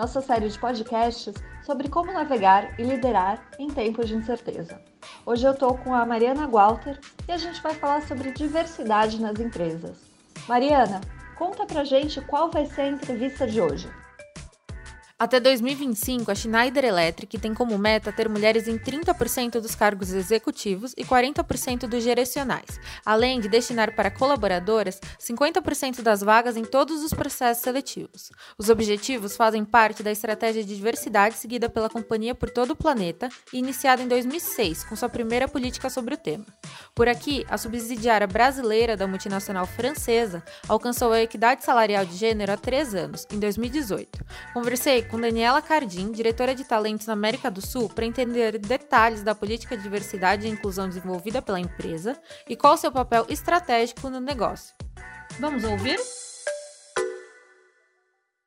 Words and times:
nossa 0.00 0.22
série 0.22 0.48
de 0.48 0.58
podcasts 0.58 1.34
sobre 1.62 1.90
como 1.90 2.10
navegar 2.10 2.80
e 2.80 2.82
liderar 2.82 3.46
em 3.58 3.68
tempos 3.68 4.08
de 4.08 4.14
incerteza. 4.14 4.80
Hoje 5.26 5.46
eu 5.46 5.52
estou 5.52 5.76
com 5.76 5.94
a 5.94 6.06
Mariana 6.06 6.48
Walter 6.48 6.98
e 7.28 7.32
a 7.32 7.36
gente 7.36 7.60
vai 7.60 7.74
falar 7.74 8.00
sobre 8.08 8.32
diversidade 8.32 9.20
nas 9.20 9.38
empresas. 9.38 9.98
Mariana, 10.48 11.02
conta 11.36 11.66
pra 11.66 11.84
gente 11.84 12.18
qual 12.22 12.50
vai 12.50 12.64
ser 12.64 12.80
a 12.80 12.88
entrevista 12.88 13.46
de 13.46 13.60
hoje. 13.60 13.90
Até 15.20 15.38
2025, 15.38 16.30
a 16.30 16.34
Schneider 16.34 16.82
Electric 16.82 17.36
tem 17.36 17.52
como 17.52 17.76
meta 17.76 18.10
ter 18.10 18.26
mulheres 18.26 18.66
em 18.66 18.78
30% 18.78 19.60
dos 19.60 19.74
cargos 19.74 20.14
executivos 20.14 20.94
e 20.96 21.04
40% 21.04 21.80
dos 21.80 22.02
direcionais, 22.02 22.80
além 23.04 23.38
de 23.38 23.46
destinar 23.46 23.94
para 23.94 24.10
colaboradoras 24.10 24.98
50% 25.20 26.00
das 26.00 26.22
vagas 26.22 26.56
em 26.56 26.64
todos 26.64 27.04
os 27.04 27.12
processos 27.12 27.62
seletivos. 27.62 28.30
Os 28.56 28.70
objetivos 28.70 29.36
fazem 29.36 29.62
parte 29.62 30.02
da 30.02 30.10
estratégia 30.10 30.64
de 30.64 30.74
diversidade 30.74 31.34
seguida 31.34 31.68
pela 31.68 31.90
companhia 31.90 32.34
por 32.34 32.48
todo 32.48 32.70
o 32.70 32.76
planeta 32.76 33.28
e 33.52 33.58
iniciada 33.58 34.02
em 34.02 34.08
2006, 34.08 34.84
com 34.84 34.96
sua 34.96 35.10
primeira 35.10 35.46
política 35.46 35.90
sobre 35.90 36.14
o 36.14 36.16
tema. 36.16 36.46
Por 36.94 37.08
aqui, 37.08 37.44
a 37.50 37.58
subsidiária 37.58 38.26
brasileira 38.26 38.96
da 38.96 39.06
multinacional 39.06 39.66
francesa 39.66 40.42
alcançou 40.66 41.12
a 41.12 41.20
equidade 41.20 41.62
salarial 41.62 42.06
de 42.06 42.16
gênero 42.16 42.52
há 42.52 42.56
três 42.56 42.94
anos, 42.94 43.26
em 43.30 43.38
2018. 43.38 44.24
Conversei 44.54 45.09
com 45.10 45.20
Daniela 45.20 45.60
Cardim, 45.60 46.12
diretora 46.12 46.54
de 46.54 46.64
talentos 46.64 47.06
na 47.06 47.12
América 47.12 47.50
do 47.50 47.60
Sul, 47.60 47.88
para 47.88 48.06
entender 48.06 48.58
detalhes 48.58 49.22
da 49.22 49.34
política 49.34 49.76
de 49.76 49.82
diversidade 49.82 50.46
e 50.46 50.50
inclusão 50.50 50.88
desenvolvida 50.88 51.42
pela 51.42 51.58
empresa 51.58 52.16
e 52.48 52.54
qual 52.54 52.76
seu 52.76 52.92
papel 52.92 53.26
estratégico 53.28 54.08
no 54.08 54.20
negócio. 54.20 54.74
Vamos 55.38 55.64
ouvir? 55.64 55.98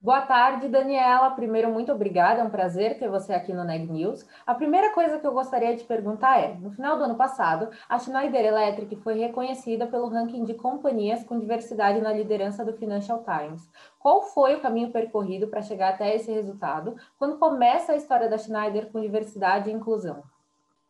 Boa 0.04 0.20
tarde, 0.20 0.68
Daniela. 0.68 1.32
Primeiro, 1.32 1.72
muito 1.72 1.90
obrigada. 1.90 2.42
É 2.42 2.44
um 2.44 2.50
prazer 2.50 3.00
ter 3.00 3.08
você 3.08 3.32
aqui 3.32 3.54
no 3.54 3.64
Neg 3.64 3.90
News. 3.90 4.28
A 4.46 4.54
primeira 4.54 4.90
coisa 4.94 5.18
que 5.18 5.26
eu 5.26 5.32
gostaria 5.32 5.74
de 5.78 5.86
perguntar 5.86 6.42
é: 6.42 6.56
no 6.56 6.72
final 6.72 6.98
do 6.98 7.06
ano 7.06 7.16
passado, 7.16 7.70
a 7.88 7.98
Schneider 7.98 8.44
Electric 8.44 8.98
foi 8.98 9.18
reconhecida 9.18 9.88
pelo 9.88 10.10
ranking 10.10 10.44
de 10.44 10.56
companhias 10.56 11.24
com 11.24 11.40
diversidade 11.40 12.02
na 12.02 12.12
liderança 12.12 12.66
do 12.66 12.74
Financial 12.74 13.24
Times. 13.24 13.72
Qual 13.98 14.24
foi 14.24 14.56
o 14.56 14.60
caminho 14.60 14.92
percorrido 14.92 15.48
para 15.48 15.62
chegar 15.62 15.94
até 15.94 16.14
esse 16.14 16.30
resultado? 16.30 16.98
Quando 17.18 17.40
começa 17.40 17.94
a 17.94 17.96
história 17.96 18.30
da 18.30 18.38
Schneider 18.38 18.92
com 18.92 19.00
diversidade 19.00 19.70
e 19.70 19.74
inclusão? 19.74 20.22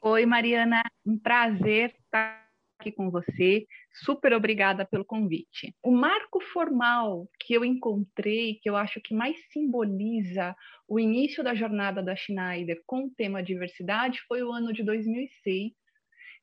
Oi, 0.01 0.25
Mariana. 0.25 0.81
Um 1.05 1.19
prazer 1.19 1.93
estar 2.03 2.42
aqui 2.83 2.91
com 2.91 3.09
você. 3.09 3.65
Super 3.93 4.33
obrigada 4.33 4.85
pelo 4.85 5.05
convite. 5.05 5.73
O 5.81 5.91
marco 5.91 6.41
formal 6.41 7.29
que 7.39 7.53
eu 7.53 7.63
encontrei, 7.63 8.59
que 8.61 8.69
eu 8.69 8.75
acho 8.75 8.99
que 8.99 9.13
mais 9.13 9.37
simboliza 9.51 10.53
o 10.87 10.99
início 10.99 11.43
da 11.43 11.55
jornada 11.55 12.03
da 12.03 12.15
Schneider 12.15 12.81
com 12.85 13.05
o 13.05 13.09
tema 13.09 13.41
diversidade, 13.41 14.19
foi 14.27 14.43
o 14.43 14.51
ano 14.51 14.73
de 14.73 14.83
2006, 14.83 15.71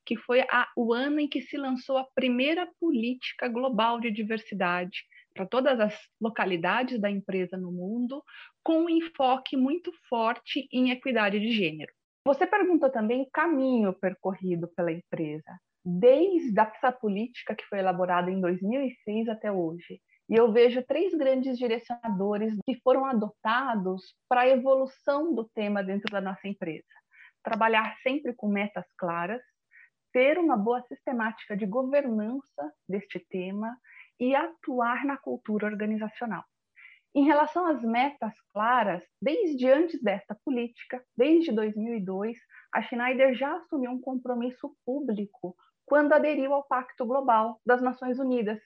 que 0.07 0.17
foi 0.17 0.41
a, 0.41 0.67
o 0.75 0.95
ano 0.95 1.21
em 1.21 1.29
que 1.29 1.43
se 1.43 1.59
lançou 1.59 1.99
a 1.99 2.09
primeira 2.15 2.67
política 2.81 3.47
global 3.47 4.01
de 4.01 4.11
diversidade 4.11 5.05
para 5.35 5.47
todas 5.47 5.79
as 5.79 5.95
localidades 6.21 6.99
da 6.99 7.11
empresa 7.11 7.57
no 7.57 7.71
mundo, 7.71 8.23
com 8.65 8.85
um 8.85 8.89
enfoque 8.89 9.57
muito 9.57 9.93
forte 10.09 10.67
em 10.73 10.91
equidade 10.91 11.39
de 11.39 11.53
gênero. 11.53 11.93
Você 12.25 12.47
perguntou 12.47 12.91
também 12.91 13.23
o 13.23 13.31
caminho 13.31 13.93
percorrido 13.93 14.69
pela 14.69 14.93
empresa 14.93 15.61
desde 15.85 16.61
essa 16.61 16.93
política 16.93 17.55
que 17.55 17.65
foi 17.67 17.79
elaborada 17.79 18.31
em 18.31 18.41
2006 18.41 19.29
até 19.29 19.51
hoje. 19.51 20.01
E 20.29 20.35
eu 20.35 20.53
vejo 20.53 20.83
três 20.85 21.13
grandes 21.15 21.59
direcionadores 21.59 22.55
que 22.65 22.81
foram 22.83 23.05
adotados 23.05 24.15
para 24.29 24.43
a 24.43 24.49
evolução 24.49 25.35
do 25.35 25.49
tema 25.55 25.83
dentro 25.83 26.11
da 26.13 26.21
nossa 26.21 26.47
empresa. 26.47 26.87
Trabalhar 27.43 27.97
sempre 28.03 28.33
com 28.35 28.47
metas 28.47 28.87
claras, 28.97 29.43
ter 30.13 30.39
uma 30.39 30.57
boa 30.57 30.83
sistemática 30.83 31.57
de 31.57 31.67
governança 31.67 32.73
deste 32.89 33.19
tema 33.29 33.77
e 34.21 34.35
atuar 34.35 35.05
na 35.05 35.17
cultura 35.17 35.67
organizacional. 35.67 36.45
Em 37.13 37.25
relação 37.25 37.67
às 37.67 37.83
metas 37.83 38.33
claras, 38.53 39.03
desde 39.21 39.69
antes 39.69 40.01
desta 40.01 40.37
política, 40.45 41.03
desde 41.17 41.51
2002, 41.51 42.39
a 42.73 42.83
Schneider 42.83 43.35
já 43.35 43.57
assumiu 43.57 43.91
um 43.91 44.01
compromisso 44.01 44.77
público 44.87 45.57
quando 45.91 46.13
aderiu 46.13 46.55
ao 46.55 46.63
Pacto 46.63 47.05
Global 47.05 47.61
das 47.67 47.83
Nações 47.83 48.21
Unidas 48.21 48.61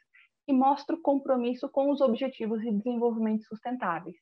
e 0.46 0.52
mostra 0.52 0.94
o 0.94 1.00
compromisso 1.00 1.70
com 1.70 1.90
os 1.90 2.02
Objetivos 2.02 2.60
de 2.60 2.70
Desenvolvimento 2.70 3.44
Sustentáveis. 3.44 4.18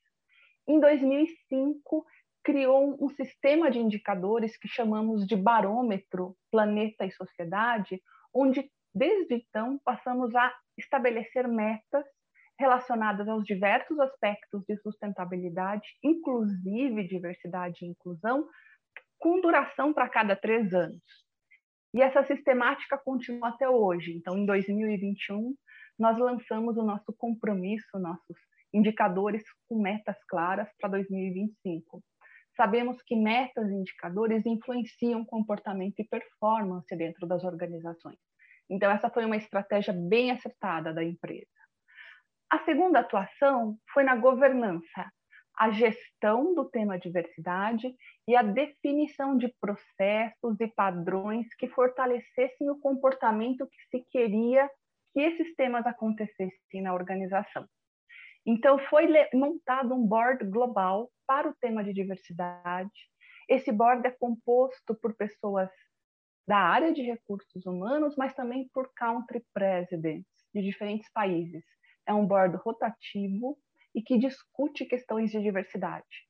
Em 0.69 0.79
2005, 0.79 2.07
criou 2.45 2.97
um 3.05 3.09
sistema 3.09 3.73
de 3.73 3.81
indicadores 3.81 4.57
que 4.57 4.69
chamamos 4.69 5.27
de 5.27 5.35
barômetro 5.35 6.37
Planeta 6.49 7.05
e 7.05 7.11
Sociedade, 7.11 8.01
onde 8.33 8.71
desde 8.95 9.35
então 9.35 9.81
passamos 9.85 10.33
a 10.37 10.55
estabelecer 10.79 11.49
metas 11.49 12.05
relacionadas 12.57 13.27
aos 13.27 13.43
diversos 13.43 13.99
aspectos 13.99 14.63
de 14.65 14.77
sustentabilidade, 14.77 15.89
inclusive 16.05 17.09
diversidade 17.09 17.85
e 17.85 17.89
inclusão, 17.89 18.47
com 19.19 19.41
duração 19.41 19.93
para 19.93 20.09
cada 20.09 20.37
três 20.37 20.73
anos. 20.73 21.03
E 21.95 22.01
essa 22.01 22.25
sistemática 22.25 22.97
continua 22.99 23.49
até 23.49 23.69
hoje. 23.69 24.13
Então, 24.13 24.37
em 24.39 24.47
2021, 24.47 25.55
nós 25.99 26.19
lançamos 26.19 26.77
o 26.77 26.83
nosso 26.83 27.13
compromisso, 27.19 27.99
nossos 27.99 28.37
indicadores 28.73 29.43
com 29.69 29.81
metas 29.81 30.17
claras 30.27 30.69
para 30.81 30.91
2025. 30.91 32.03
Sabemos 32.57 33.03
que 33.03 33.17
metas 33.17 33.71
e 33.71 33.75
indicadores 33.75 34.45
influenciam 34.47 35.25
comportamento 35.25 36.01
e 36.01 36.09
performance 36.09 36.97
dentro 36.97 37.27
das 37.27 37.45
organizações. 37.45 38.19
Então, 38.71 38.91
essa 38.91 39.11
foi 39.11 39.25
uma 39.25 39.37
estratégia 39.37 39.93
bem 39.93 40.31
acertada 40.31 40.93
da 40.95 41.05
empresa. 41.05 41.47
A 42.51 42.59
segunda 42.65 43.01
atuação 43.01 43.77
foi 43.93 44.03
na 44.05 44.17
governança, 44.17 45.11
a 45.57 45.71
gestão 45.71 46.55
do 46.55 46.65
tema 46.65 46.99
diversidade 46.99 47.95
e 48.27 48.35
a 48.35 48.43
definição 48.43 49.37
de 49.37 49.49
processos 49.61 50.61
e 50.61 50.67
padrões 50.69 51.55
que 51.55 51.69
fortalecessem 51.69 52.71
o 52.71 52.79
comportamento 52.79 53.67
que 53.67 53.83
se 53.91 54.07
queria 54.11 54.69
que 55.13 55.21
esses 55.21 55.55
temas 55.55 55.87
acontecessem 55.87 56.83
na 56.83 56.95
organização. 56.95 57.67
Então, 58.45 58.79
foi 58.79 59.07
montado 59.33 59.95
um 59.95 60.07
board 60.07 60.45
global 60.47 61.11
para 61.27 61.49
o 61.49 61.55
tema 61.61 61.85
de 61.85 61.93
diversidade. 61.93 62.91
Esse 63.49 63.71
board 63.71 64.07
é 64.07 64.11
composto 64.11 64.95
por 64.95 65.15
pessoas 65.15 65.71
da 66.47 66.59
área 66.59 66.93
de 66.93 67.03
recursos 67.03 67.65
humanos, 67.67 68.17
mas 68.17 68.35
também 68.35 68.69
por 68.73 68.93
country 68.95 69.45
presidents 69.55 70.27
de 70.53 70.63
diferentes 70.63 71.11
países. 71.13 71.65
É 72.07 72.13
um 72.13 72.27
board 72.27 72.57
rotativo 72.57 73.57
e 73.95 74.03
que 74.03 74.19
discute 74.19 74.87
questões 74.87 75.31
de 75.31 75.41
diversidade. 75.41 76.27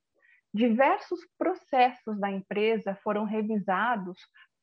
Diversos 0.54 1.20
processos 1.38 2.20
da 2.20 2.30
empresa 2.30 2.94
foram 3.02 3.24
revisados 3.24 4.18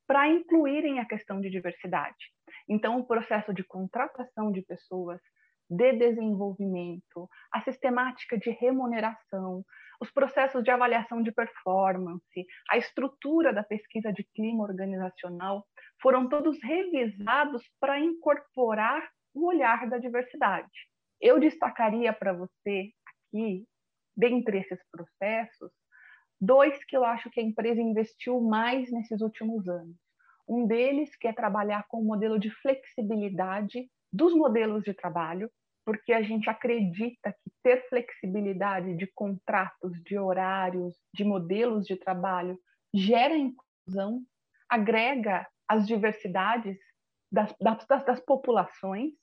para 0.08 0.28
incluírem 0.28 1.00
a 1.00 1.06
questão 1.06 1.40
de 1.40 1.50
diversidade. 1.50 2.32
Então, 2.68 3.00
o 3.00 3.06
processo 3.06 3.54
de 3.54 3.64
contratação 3.64 4.52
de 4.52 4.62
pessoas, 4.62 5.22
de 5.70 5.94
desenvolvimento, 5.94 7.30
a 7.54 7.62
sistemática 7.62 8.38
de 8.38 8.50
remuneração, 8.50 9.64
os 10.02 10.12
processos 10.12 10.64
de 10.64 10.72
avaliação 10.72 11.22
de 11.22 11.32
performance, 11.32 12.46
a 12.70 12.78
estrutura 12.78 13.54
da 13.54 13.64
pesquisa 13.64 14.12
de 14.12 14.24
clima 14.34 14.64
organizacional, 14.64 15.66
foram 16.02 16.28
todos 16.28 16.58
revisados 16.64 17.64
para 17.80 18.00
incorporar 18.00 19.08
o 19.34 19.48
olhar 19.48 19.88
da 19.90 19.98
diversidade. 19.98 20.90
Eu 21.22 21.40
destacaria 21.40 22.14
para 22.14 22.34
você 22.34 22.92
aqui, 23.06 23.66
dentre 24.16 24.60
esses 24.60 24.80
processos, 24.92 25.72
dois 26.40 26.84
que 26.86 26.96
eu 26.96 27.04
acho 27.04 27.30
que 27.30 27.40
a 27.40 27.44
empresa 27.44 27.82
investiu 27.82 28.40
mais 28.42 28.92
nesses 28.92 29.22
últimos 29.22 29.68
anos. 29.68 29.98
Um 30.48 30.66
deles 30.66 31.16
que 31.16 31.28
é 31.28 31.34
trabalhar 31.34 31.86
com 31.88 32.02
o 32.02 32.06
modelo 32.06 32.40
de 32.40 32.50
flexibilidade 32.50 33.90
dos 34.12 34.34
modelos 34.34 34.84
de 34.84 34.94
trabalho, 34.94 35.52
porque 35.86 36.14
a 36.14 36.22
gente 36.22 36.50
acredita 36.50 37.32
que 37.32 37.52
ter 37.64 37.88
flexibilidade 37.90 38.96
de 38.96 39.08
contratos, 39.14 39.92
de 40.04 40.18
horários, 40.18 40.96
de 41.14 41.24
modelos 41.24 41.86
de 41.86 41.96
trabalho 41.98 42.58
gera 42.94 43.36
inclusão. 43.36 44.24
agrega 44.70 45.48
as 45.68 45.86
diversidades 45.88 46.78
das, 47.32 47.54
das, 47.60 48.06
das 48.06 48.20
populações 48.22 49.14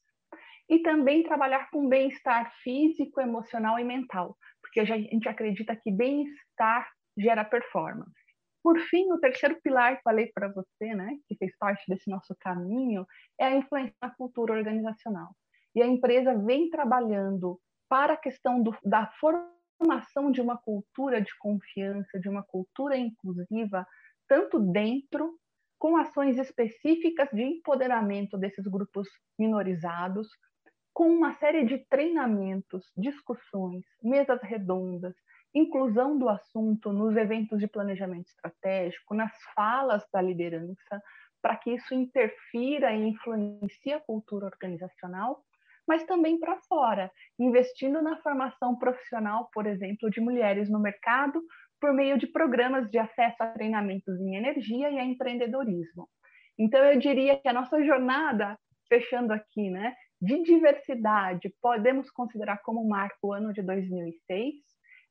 e 0.69 0.81
também 0.81 1.23
trabalhar 1.23 1.71
com 1.71 1.89
bem-estar 1.89 2.53
físico, 2.63 3.21
emocional 3.21 3.79
e 3.79 3.85
mental, 3.85 4.37
porque 4.61 4.81
a 4.81 4.85
gente 4.85 5.29
acredita 5.29 5.77
que 5.77 5.93
bem-estar 5.93 6.89
gera 7.17 7.45
performance. 7.45 8.13
Por 8.63 8.79
fim, 8.81 9.13
o 9.13 9.21
terceiro 9.21 9.61
pilar 9.63 9.97
que 9.97 10.03
falei 10.03 10.31
para 10.35 10.53
você, 10.53 10.93
né, 10.93 11.17
que 11.29 11.37
fez 11.37 11.57
parte 11.57 11.85
desse 11.89 12.11
nosso 12.11 12.35
caminho, 12.41 13.07
é 13.41 13.47
a 13.47 13.57
influência 13.57 13.95
na 14.03 14.11
cultura 14.11 14.55
organizacional. 14.55 15.29
E 15.75 15.81
a 15.81 15.87
empresa 15.87 16.37
vem 16.37 16.69
trabalhando 16.69 17.61
para 17.89 18.15
a 18.15 18.17
questão 18.17 18.61
do, 18.61 18.77
da 18.85 19.09
formação 19.21 20.33
de 20.33 20.41
uma 20.41 20.59
cultura 20.59 21.21
de 21.21 21.31
confiança, 21.39 22.19
de 22.19 22.29
uma 22.29 22.43
cultura 22.43 22.97
inclusiva, 22.97 23.87
tanto 24.29 24.59
dentro, 24.59 25.39
com 25.79 25.97
ações 25.97 26.39
específicas 26.39 27.29
de 27.31 27.43
empoderamento 27.43 28.37
desses 28.37 28.67
grupos 28.67 29.07
minorizados, 29.39 30.27
com 30.97 31.11
uma 31.11 31.35
série 31.35 31.67
de 31.67 31.77
treinamentos, 31.91 32.91
discussões, 32.97 33.85
mesas 34.03 34.41
redondas, 34.43 35.15
inclusão 35.55 36.19
do 36.19 36.27
assunto 36.27 36.91
nos 36.91 37.15
eventos 37.19 37.59
de 37.61 37.67
planejamento 37.67 38.29
estratégico, 38.29 39.15
nas 39.15 39.31
falas 39.55 40.03
da 40.11 40.23
liderança, 40.23 41.03
para 41.43 41.55
que 41.55 41.75
isso 41.75 41.93
interfira 41.93 42.95
e 42.95 43.11
influencie 43.11 43.93
a 43.93 44.01
cultura 44.01 44.47
organizacional, 44.47 45.45
mas 45.87 46.03
também 46.05 46.41
para 46.41 46.57
fora, 46.63 47.13
investindo 47.39 48.01
na 48.01 48.17
formação 48.23 48.75
profissional, 48.79 49.51
por 49.53 49.67
exemplo, 49.67 50.09
de 50.09 50.23
mulheres 50.23 50.71
no 50.71 50.81
mercado, 50.81 51.43
por 51.79 51.93
meio 51.93 52.17
de 52.17 52.27
programas 52.27 52.91
de 52.91 52.97
acesso 52.97 53.37
a 53.41 53.49
treinamentos 53.49 54.19
em 54.19 54.35
energia 54.35 54.91
e 54.91 54.99
a 54.99 55.05
empreendedorismo. 55.05 56.09
Então, 56.59 56.83
eu 56.83 56.99
diria 56.99 57.37
que 57.37 57.49
a 57.49 57.53
nossa 57.53 57.85
jornada, 57.85 58.59
fechando 58.89 59.35
aqui, 59.35 59.69
né, 59.69 59.95
de 60.21 60.43
diversidade, 60.43 61.55
podemos 61.61 62.11
considerar 62.11 62.63
como 62.63 62.87
marco 62.89 63.29
o 63.29 63.33
ano 63.33 63.53
de 63.53 63.63
2006 63.63 64.55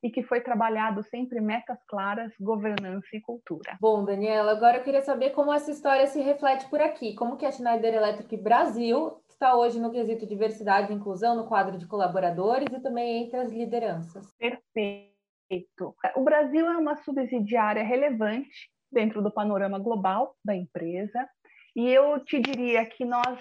e 0.04 0.12
que 0.12 0.22
foi 0.22 0.40
trabalhado 0.40 1.02
sempre 1.04 1.42
metas 1.42 1.84
claras, 1.88 2.32
governança 2.40 3.08
e 3.14 3.22
cultura. 3.22 3.78
Bom, 3.82 4.06
Daniela, 4.06 4.52
agora 4.52 4.78
eu 4.78 4.84
queria 4.84 5.02
saber 5.02 5.32
como 5.32 5.52
essa 5.52 5.72
história 5.72 6.06
se 6.06 6.22
reflete 6.22 6.70
por 6.70 6.80
aqui, 6.80 7.16
como 7.16 7.38
que 7.38 7.46
a 7.46 7.52
Schneider 7.52 7.94
Electric 7.94 8.38
Brasil 8.38 9.20
está 9.28 9.56
hoje 9.56 9.80
no 9.80 9.92
quesito 9.92 10.28
diversidade 10.28 10.92
e 10.92 10.96
inclusão 10.96 11.36
no 11.36 11.48
quadro 11.48 11.78
de 11.78 11.88
colaboradores 11.88 12.72
e 12.72 12.80
também 12.82 13.24
entre 13.24 13.38
as 13.38 13.52
lideranças. 13.52 14.32
Perfeito. 14.38 15.96
O 16.16 16.24
Brasil 16.24 16.68
é 16.68 16.78
uma 16.78 16.96
subsidiária 16.98 17.84
relevante 17.84 18.70
dentro 18.92 19.22
do 19.22 19.32
panorama 19.32 19.80
global 19.80 20.36
da 20.44 20.56
empresa 20.56 21.28
e 21.76 21.90
eu 21.90 22.20
te 22.24 22.40
diria 22.40 22.86
que 22.86 23.04
nós 23.04 23.40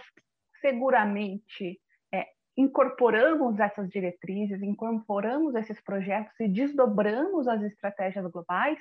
seguramente 0.64 1.78
é, 2.10 2.26
incorporamos 2.56 3.60
essas 3.60 3.90
diretrizes, 3.90 4.62
incorporamos 4.62 5.54
esses 5.54 5.78
projetos 5.82 6.32
e 6.40 6.48
desdobramos 6.48 7.46
as 7.46 7.62
estratégias 7.62 8.26
globais, 8.30 8.78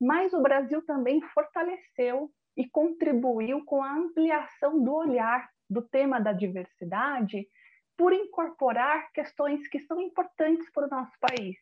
mas 0.00 0.32
o 0.32 0.40
Brasil 0.40 0.80
também 0.86 1.20
fortaleceu 1.34 2.30
e 2.56 2.68
contribuiu 2.70 3.64
com 3.64 3.82
a 3.82 3.96
ampliação 3.96 4.80
do 4.80 4.94
olhar 4.94 5.48
do 5.68 5.82
tema 5.82 6.20
da 6.20 6.32
diversidade 6.32 7.48
por 7.96 8.12
incorporar 8.12 9.10
questões 9.12 9.66
que 9.66 9.80
são 9.80 10.00
importantes 10.00 10.70
para 10.70 10.86
o 10.86 10.90
nosso 10.90 11.18
país 11.18 11.56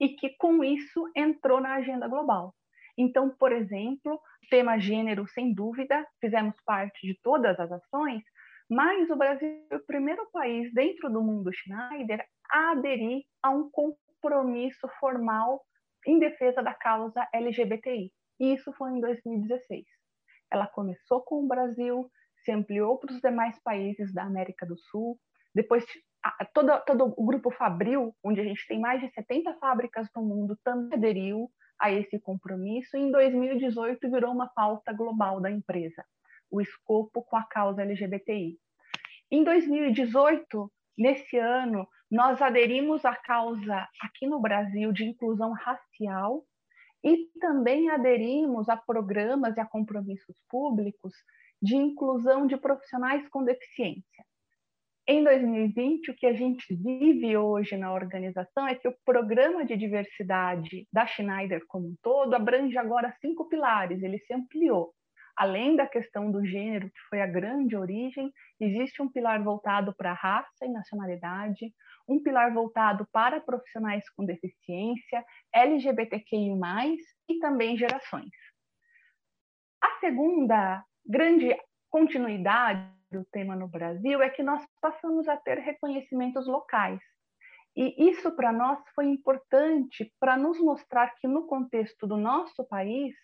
e 0.00 0.08
que, 0.08 0.30
com 0.38 0.64
isso, 0.64 1.08
entrou 1.14 1.60
na 1.60 1.74
agenda 1.74 2.08
global. 2.08 2.52
Então, 2.98 3.30
por 3.30 3.52
exemplo, 3.52 4.20
tema 4.50 4.78
gênero, 4.78 5.26
sem 5.28 5.52
dúvida, 5.52 6.04
fizemos 6.20 6.54
parte 6.64 7.06
de 7.06 7.14
todas 7.22 7.58
as 7.60 7.70
ações, 7.70 8.22
mas 8.68 9.10
o 9.10 9.16
Brasil 9.16 9.66
é 9.70 9.76
o 9.76 9.86
primeiro 9.86 10.26
país 10.32 10.72
dentro 10.72 11.10
do 11.10 11.22
mundo 11.22 11.52
Schneider 11.52 12.24
a 12.50 12.72
aderir 12.72 13.22
a 13.42 13.50
um 13.50 13.70
compromisso 13.70 14.88
formal 14.98 15.62
em 16.06 16.18
defesa 16.18 16.62
da 16.62 16.74
causa 16.74 17.26
LGBTI. 17.32 18.10
E 18.40 18.54
isso 18.54 18.72
foi 18.72 18.90
em 18.90 19.00
2016. 19.00 19.84
Ela 20.50 20.66
começou 20.66 21.22
com 21.22 21.44
o 21.44 21.48
Brasil, 21.48 22.10
se 22.44 22.52
ampliou 22.52 22.98
para 22.98 23.12
os 23.12 23.20
demais 23.20 23.58
países 23.62 24.12
da 24.12 24.22
América 24.22 24.66
do 24.66 24.76
Sul, 24.78 25.18
depois 25.54 25.84
todo, 26.52 26.80
todo 26.86 27.14
o 27.16 27.24
grupo 27.24 27.50
Fabril, 27.50 28.14
onde 28.22 28.40
a 28.40 28.44
gente 28.44 28.66
tem 28.66 28.80
mais 28.80 29.00
de 29.00 29.10
70 29.12 29.54
fábricas 29.54 30.08
no 30.14 30.22
mundo, 30.22 30.58
também 30.64 30.98
aderiu 30.98 31.50
a 31.80 31.92
esse 31.92 32.18
compromisso 32.18 32.96
e 32.96 33.00
em 33.00 33.10
2018 33.10 34.10
virou 34.10 34.32
uma 34.32 34.48
pauta 34.48 34.92
global 34.92 35.40
da 35.40 35.50
empresa 35.50 36.04
o 36.50 36.60
escopo 36.60 37.22
com 37.22 37.36
a 37.36 37.44
causa 37.44 37.82
LGBTI. 37.82 38.58
Em 39.30 39.42
2018, 39.42 40.70
nesse 40.96 41.36
ano, 41.36 41.86
nós 42.10 42.40
aderimos 42.40 43.04
à 43.04 43.14
causa 43.14 43.88
aqui 44.00 44.26
no 44.26 44.40
Brasil 44.40 44.92
de 44.92 45.04
inclusão 45.04 45.52
racial 45.52 46.44
e 47.02 47.28
também 47.40 47.90
aderimos 47.90 48.68
a 48.68 48.76
programas 48.76 49.56
e 49.56 49.60
a 49.60 49.66
compromissos 49.66 50.36
públicos 50.48 51.12
de 51.60 51.76
inclusão 51.76 52.46
de 52.46 52.56
profissionais 52.56 53.28
com 53.28 53.44
deficiência. 53.44 54.24
Em 55.06 55.22
2020, 55.22 56.12
o 56.12 56.14
que 56.14 56.26
a 56.26 56.32
gente 56.32 56.74
vive 56.74 57.36
hoje 57.36 57.76
na 57.76 57.92
organização 57.92 58.66
é 58.66 58.74
que 58.74 58.88
o 58.88 58.96
programa 59.04 59.62
de 59.62 59.76
diversidade 59.76 60.88
da 60.90 61.06
Schneider 61.06 61.62
como 61.66 61.88
um 61.88 61.96
todo 62.02 62.32
abrange 62.32 62.78
agora 62.78 63.14
cinco 63.20 63.46
pilares, 63.46 64.02
ele 64.02 64.18
se 64.20 64.32
ampliou. 64.32 64.94
Além 65.36 65.74
da 65.74 65.86
questão 65.86 66.30
do 66.30 66.44
gênero, 66.44 66.88
que 66.88 67.00
foi 67.08 67.20
a 67.20 67.26
grande 67.26 67.76
origem, 67.76 68.32
existe 68.60 69.02
um 69.02 69.10
pilar 69.10 69.42
voltado 69.42 69.94
para 69.96 70.12
a 70.12 70.14
raça 70.14 70.64
e 70.64 70.68
nacionalidade, 70.68 71.72
um 72.08 72.22
pilar 72.22 72.52
voltado 72.52 73.06
para 73.12 73.40
profissionais 73.40 74.08
com 74.10 74.24
deficiência, 74.24 75.24
LGBTQI, 75.52 76.54
e 77.28 77.38
também 77.40 77.76
gerações. 77.76 78.30
A 79.82 79.98
segunda 80.00 80.84
grande 81.04 81.56
continuidade 81.90 82.88
do 83.10 83.24
tema 83.26 83.54
no 83.54 83.68
Brasil 83.68 84.22
é 84.22 84.30
que 84.30 84.42
nós 84.42 84.64
passamos 84.80 85.28
a 85.28 85.36
ter 85.36 85.58
reconhecimentos 85.58 86.46
locais. 86.46 87.00
E 87.76 88.08
isso 88.08 88.30
para 88.36 88.52
nós 88.52 88.78
foi 88.94 89.06
importante 89.06 90.12
para 90.20 90.36
nos 90.36 90.58
mostrar 90.60 91.14
que 91.16 91.26
no 91.26 91.46
contexto 91.46 92.06
do 92.06 92.16
nosso 92.16 92.64
país, 92.68 93.14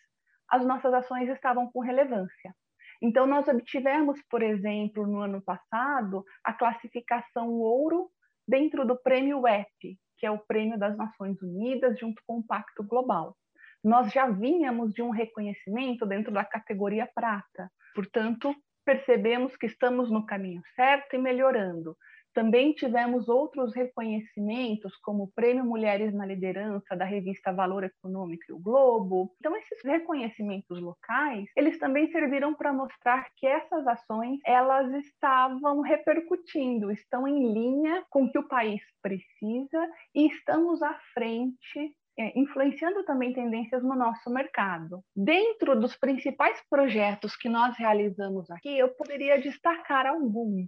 as 0.50 0.64
nossas 0.64 0.92
ações 0.92 1.28
estavam 1.28 1.70
com 1.70 1.80
relevância. 1.80 2.54
Então, 3.02 3.26
nós 3.26 3.48
obtivemos, 3.48 4.20
por 4.28 4.42
exemplo, 4.42 5.06
no 5.06 5.20
ano 5.20 5.40
passado, 5.40 6.24
a 6.44 6.52
classificação 6.52 7.48
ouro 7.50 8.10
dentro 8.46 8.84
do 8.84 9.00
prêmio 9.00 9.40
WEP, 9.40 9.98
que 10.18 10.26
é 10.26 10.30
o 10.30 10.38
prêmio 10.38 10.78
das 10.78 10.96
Nações 10.96 11.40
Unidas, 11.40 11.98
junto 11.98 12.22
com 12.26 12.38
o 12.38 12.46
Pacto 12.46 12.82
Global. 12.82 13.34
Nós 13.82 14.12
já 14.12 14.28
vínhamos 14.28 14.92
de 14.92 15.00
um 15.00 15.10
reconhecimento 15.10 16.04
dentro 16.04 16.30
da 16.30 16.44
categoria 16.44 17.08
prata, 17.14 17.70
portanto, 17.94 18.54
percebemos 18.84 19.56
que 19.56 19.66
estamos 19.66 20.10
no 20.10 20.26
caminho 20.26 20.60
certo 20.74 21.14
e 21.14 21.18
melhorando. 21.18 21.96
Também 22.32 22.72
tivemos 22.72 23.28
outros 23.28 23.74
reconhecimentos, 23.74 24.96
como 24.96 25.24
o 25.24 25.32
Prêmio 25.32 25.64
Mulheres 25.64 26.14
na 26.14 26.26
Liderança 26.26 26.96
da 26.96 27.04
revista 27.04 27.52
Valor 27.52 27.84
Econômico 27.84 28.44
e 28.48 28.52
o 28.52 28.58
Globo. 28.58 29.34
Então, 29.38 29.56
esses 29.56 29.82
reconhecimentos 29.84 30.80
locais, 30.80 31.48
eles 31.56 31.78
também 31.78 32.10
serviram 32.10 32.54
para 32.54 32.72
mostrar 32.72 33.26
que 33.36 33.46
essas 33.46 33.86
ações, 33.86 34.38
elas 34.44 34.92
estavam 35.04 35.80
repercutindo, 35.80 36.90
estão 36.90 37.26
em 37.26 37.52
linha 37.52 38.04
com 38.10 38.24
o 38.24 38.32
que 38.32 38.38
o 38.38 38.48
país 38.48 38.82
precisa 39.02 39.88
e 40.14 40.26
estamos 40.26 40.82
à 40.82 40.94
frente 41.12 41.94
é, 42.18 42.38
influenciando 42.38 43.02
também 43.04 43.32
tendências 43.32 43.82
no 43.82 43.94
nosso 43.94 44.28
mercado. 44.28 45.02
Dentro 45.16 45.78
dos 45.78 45.96
principais 45.96 46.60
projetos 46.68 47.34
que 47.34 47.48
nós 47.48 47.76
realizamos 47.76 48.50
aqui, 48.50 48.76
eu 48.76 48.88
poderia 48.90 49.40
destacar 49.40 50.06
alguns 50.06 50.66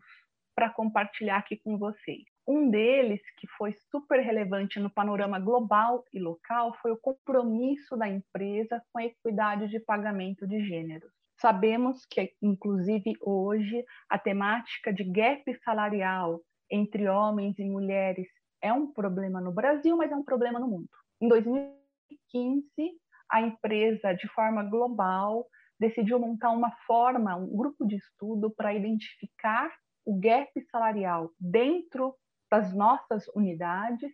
para 0.54 0.70
compartilhar 0.70 1.38
aqui 1.38 1.56
com 1.56 1.78
vocês. 1.78 2.24
Um 2.46 2.70
deles, 2.70 3.20
que 3.38 3.46
foi 3.56 3.72
super 3.90 4.20
relevante 4.20 4.80
no 4.80 4.90
panorama 4.90 5.38
global 5.38 6.04
e 6.12 6.18
local, 6.18 6.74
foi 6.82 6.90
o 6.90 6.96
compromisso 6.96 7.96
da 7.96 8.08
empresa 8.08 8.82
com 8.92 8.98
a 8.98 9.04
equidade 9.04 9.68
de 9.68 9.80
pagamento 9.80 10.46
de 10.46 10.64
gêneros. 10.64 11.12
Sabemos 11.40 12.04
que, 12.06 12.32
inclusive 12.40 13.14
hoje, 13.20 13.84
a 14.08 14.18
temática 14.18 14.92
de 14.92 15.04
gap 15.04 15.42
salarial 15.64 16.40
entre 16.70 17.08
homens 17.08 17.58
e 17.58 17.64
mulheres 17.64 18.28
é 18.62 18.72
um 18.72 18.92
problema 18.92 19.40
no 19.40 19.52
Brasil, 19.52 19.96
mas 19.96 20.10
é 20.10 20.16
um 20.16 20.24
problema 20.24 20.58
no 20.58 20.68
mundo. 20.68 20.88
Em 21.20 21.28
2015, 21.28 22.64
a 23.30 23.40
empresa, 23.40 24.12
de 24.12 24.28
forma 24.28 24.62
global, 24.62 25.46
decidiu 25.78 26.18
montar 26.18 26.50
uma 26.50 26.70
forma, 26.86 27.34
um 27.36 27.56
grupo 27.56 27.86
de 27.86 27.96
estudo 27.96 28.50
para 28.50 28.74
identificar 28.74 29.72
o 30.04 30.18
gap 30.18 30.50
salarial 30.70 31.30
dentro 31.38 32.14
das 32.50 32.74
nossas 32.74 33.26
unidades 33.28 34.12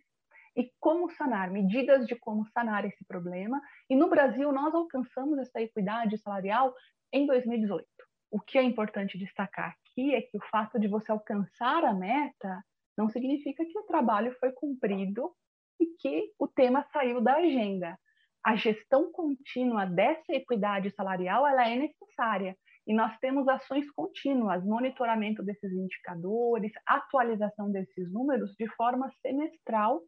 e 0.55 0.71
como 0.79 1.09
sanar, 1.11 1.51
medidas 1.51 2.05
de 2.05 2.15
como 2.15 2.45
sanar 2.47 2.85
esse 2.85 3.05
problema. 3.05 3.61
E 3.89 3.95
no 3.95 4.09
Brasil, 4.09 4.51
nós 4.51 4.73
alcançamos 4.73 5.37
essa 5.39 5.61
equidade 5.61 6.17
salarial 6.17 6.73
em 7.13 7.25
2018. 7.25 7.85
O 8.31 8.39
que 8.39 8.57
é 8.57 8.63
importante 8.63 9.17
destacar 9.17 9.69
aqui 9.69 10.13
é 10.13 10.21
que 10.21 10.37
o 10.37 10.45
fato 10.51 10.79
de 10.79 10.87
você 10.87 11.11
alcançar 11.11 11.83
a 11.83 11.93
meta 11.93 12.63
não 12.97 13.09
significa 13.09 13.65
que 13.65 13.77
o 13.77 13.83
trabalho 13.83 14.35
foi 14.39 14.51
cumprido 14.51 15.31
e 15.79 15.85
que 15.97 16.33
o 16.37 16.47
tema 16.47 16.85
saiu 16.91 17.21
da 17.21 17.35
agenda. 17.35 17.97
A 18.43 18.55
gestão 18.55 19.11
contínua 19.11 19.85
dessa 19.85 20.33
equidade 20.33 20.91
salarial 20.91 21.47
ela 21.47 21.67
é 21.67 21.75
necessária 21.75 22.57
e 22.89 22.93
nós 22.93 23.15
temos 23.19 23.47
ações 23.47 23.87
contínuas, 23.91 24.65
monitoramento 24.65 25.43
desses 25.43 25.71
indicadores, 25.71 26.71
atualização 26.87 27.71
desses 27.71 28.11
números 28.11 28.55
de 28.55 28.67
forma 28.75 29.07
semestral 29.21 30.01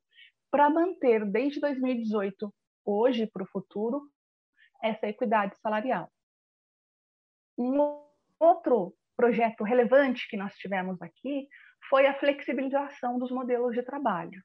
para 0.50 0.68
manter 0.68 1.24
desde 1.24 1.60
2018, 1.60 2.52
hoje 2.84 3.28
para 3.28 3.44
o 3.44 3.50
futuro, 3.50 4.02
essa 4.82 5.08
equidade 5.08 5.56
salarial. 5.62 6.12
Um 7.56 8.02
outro 8.40 8.96
projeto 9.16 9.64
relevante 9.64 10.28
que 10.28 10.36
nós 10.36 10.56
tivemos 10.56 11.00
aqui 11.04 11.48
foi 11.88 12.08
a 12.08 12.18
flexibilização 12.18 13.20
dos 13.20 13.30
modelos 13.30 13.76
de 13.76 13.84
trabalho. 13.84 14.42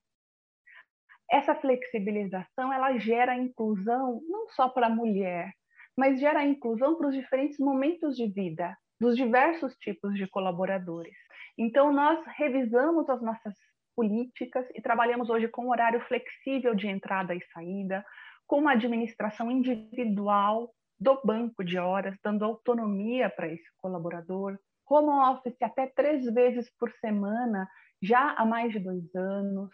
Essa 1.30 1.54
flexibilização 1.54 2.70
ela 2.70 2.98
gera 2.98 3.34
inclusão 3.34 4.20
não 4.28 4.46
só 4.50 4.68
para 4.68 4.88
a 4.88 4.94
mulher, 4.94 5.54
mas 5.96 6.20
gera 6.20 6.44
inclusão 6.44 6.96
para 6.96 7.08
os 7.08 7.14
diferentes 7.14 7.58
momentos 7.58 8.16
de 8.16 8.28
vida 8.28 8.76
dos 9.00 9.16
diversos 9.16 9.74
tipos 9.76 10.14
de 10.14 10.26
colaboradores. 10.26 11.16
Então 11.58 11.92
nós 11.92 12.18
revisamos 12.36 13.08
as 13.08 13.22
nossas 13.22 13.54
políticas 13.94 14.66
e 14.74 14.82
trabalhamos 14.82 15.30
hoje 15.30 15.48
com 15.48 15.70
horário 15.70 16.00
flexível 16.02 16.74
de 16.74 16.86
entrada 16.86 17.34
e 17.34 17.40
saída, 17.52 18.04
com 18.46 18.58
uma 18.58 18.72
administração 18.72 19.50
individual 19.50 20.70
do 21.00 21.20
banco 21.24 21.64
de 21.64 21.78
horas, 21.78 22.16
dando 22.22 22.44
autonomia 22.44 23.28
para 23.30 23.48
esse 23.48 23.66
colaborador, 23.78 24.58
home 24.88 25.08
office 25.08 25.60
até 25.62 25.86
três 25.88 26.24
vezes 26.32 26.70
por 26.78 26.90
semana, 27.00 27.68
já 28.02 28.32
há 28.32 28.44
mais 28.44 28.72
de 28.72 28.78
dois 28.78 29.14
anos. 29.14 29.70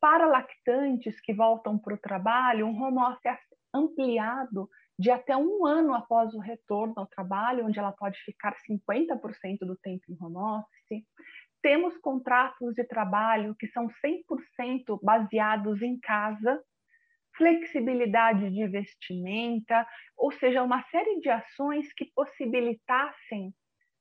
Para 0.00 0.26
lactantes 0.26 1.20
que 1.20 1.32
voltam 1.32 1.78
para 1.78 1.94
o 1.94 1.98
trabalho, 1.98 2.66
um 2.66 2.82
home 2.82 2.98
office 2.98 3.38
ampliado 3.72 4.68
de 4.98 5.10
até 5.10 5.36
um 5.36 5.66
ano 5.66 5.94
após 5.94 6.34
o 6.34 6.38
retorno 6.38 6.94
ao 6.96 7.06
trabalho, 7.06 7.66
onde 7.66 7.78
ela 7.78 7.92
pode 7.92 8.18
ficar 8.24 8.54
50% 8.68 9.58
do 9.60 9.76
tempo 9.76 10.04
em 10.08 10.16
home 10.20 10.36
office. 10.36 11.04
Temos 11.62 11.96
contratos 11.98 12.74
de 12.74 12.84
trabalho 12.84 13.54
que 13.58 13.66
são 13.68 13.88
100% 14.04 14.98
baseados 15.02 15.80
em 15.80 15.98
casa, 16.00 16.60
flexibilidade 17.36 18.50
de 18.50 18.66
vestimenta, 18.68 19.86
ou 20.16 20.30
seja, 20.32 20.62
uma 20.62 20.82
série 20.90 21.20
de 21.20 21.30
ações 21.30 21.92
que 21.94 22.10
possibilitassem 22.14 23.52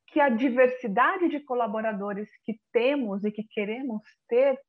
que 0.07 0.19
a 0.19 0.29
diversidade 0.29 1.29
de 1.29 1.39
colaboradores 1.39 2.29
que 2.43 2.59
temos 2.73 3.23
e 3.23 3.31
que 3.31 3.45
queremos 3.49 4.01
ter 4.27 4.59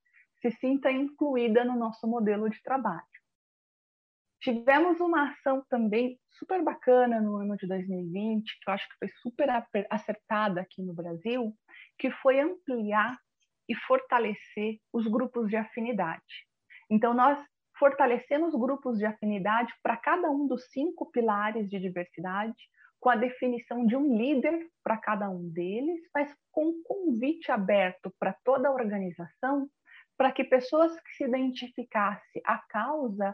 se 0.40 0.50
sinta 0.52 0.90
incluída 0.90 1.64
no 1.64 1.76
nosso 1.76 2.06
modelo 2.06 2.48
de 2.48 2.62
trabalho. 2.62 3.02
Tivemos 4.42 4.98
uma 4.98 5.30
ação 5.30 5.64
também 5.70 6.18
super 6.32 6.64
bacana 6.64 7.20
no 7.20 7.36
ano 7.36 7.56
de 7.56 7.64
2020, 7.64 8.58
que 8.60 8.68
eu 8.68 8.74
acho 8.74 8.88
que 8.88 8.96
foi 8.98 9.08
super 9.22 9.48
acertada 9.88 10.60
aqui 10.60 10.82
no 10.82 10.92
Brasil, 10.92 11.54
que 11.96 12.10
foi 12.10 12.40
ampliar 12.40 13.16
e 13.68 13.76
fortalecer 13.86 14.78
os 14.92 15.06
grupos 15.06 15.48
de 15.48 15.54
afinidade. 15.54 16.44
Então, 16.90 17.14
nós 17.14 17.38
fortalecemos 17.78 18.52
grupos 18.52 18.98
de 18.98 19.06
afinidade 19.06 19.72
para 19.80 19.96
cada 19.96 20.28
um 20.28 20.48
dos 20.48 20.64
cinco 20.72 21.08
pilares 21.12 21.70
de 21.70 21.78
diversidade, 21.78 22.56
com 22.98 23.10
a 23.10 23.16
definição 23.16 23.86
de 23.86 23.94
um 23.94 24.16
líder 24.16 24.68
para 24.82 24.96
cada 24.96 25.30
um 25.30 25.48
deles, 25.50 26.00
mas 26.12 26.34
com 26.50 26.66
um 26.66 26.82
convite 26.82 27.52
aberto 27.52 28.12
para 28.18 28.36
toda 28.44 28.68
a 28.68 28.72
organização, 28.72 29.68
para 30.16 30.32
que 30.32 30.42
pessoas 30.42 30.92
que 31.00 31.12
se 31.12 31.24
identificassem 31.24 32.42
à 32.44 32.58
causa 32.68 33.32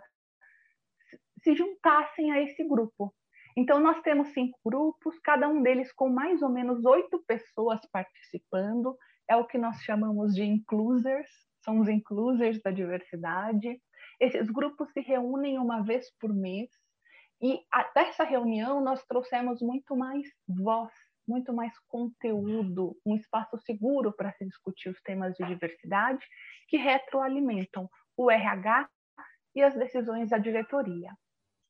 se 1.42 1.54
juntassem 1.54 2.32
a 2.32 2.42
esse 2.42 2.62
grupo. 2.66 3.14
Então, 3.56 3.80
nós 3.80 4.00
temos 4.02 4.28
cinco 4.28 4.58
grupos, 4.64 5.18
cada 5.18 5.48
um 5.48 5.62
deles 5.62 5.92
com 5.92 6.08
mais 6.08 6.42
ou 6.42 6.48
menos 6.48 6.84
oito 6.84 7.22
pessoas 7.26 7.80
participando, 7.92 8.96
é 9.28 9.36
o 9.36 9.46
que 9.46 9.58
nós 9.58 9.76
chamamos 9.82 10.34
de 10.34 10.44
inclusers, 10.44 11.28
são 11.64 11.80
os 11.80 11.88
inclusers 11.88 12.60
da 12.62 12.70
diversidade. 12.70 13.80
Esses 14.20 14.48
grupos 14.50 14.92
se 14.92 15.00
reúnem 15.00 15.58
uma 15.58 15.82
vez 15.82 16.06
por 16.20 16.32
mês, 16.32 16.70
e 17.40 17.60
dessa 17.94 18.24
reunião 18.24 18.80
nós 18.80 19.04
trouxemos 19.06 19.60
muito 19.60 19.96
mais 19.96 20.26
voz, 20.48 20.92
muito 21.26 21.52
mais 21.52 21.72
conteúdo, 21.86 22.96
um 23.04 23.14
espaço 23.14 23.58
seguro 23.58 24.12
para 24.12 24.32
se 24.32 24.44
discutir 24.44 24.88
os 24.88 25.00
temas 25.02 25.34
de 25.34 25.44
diversidade 25.46 26.24
que 26.68 26.76
retroalimentam 26.76 27.88
o 28.16 28.30
RH 28.30 28.88
e 29.54 29.62
as 29.62 29.74
decisões 29.74 30.30
da 30.30 30.38
diretoria. 30.38 31.10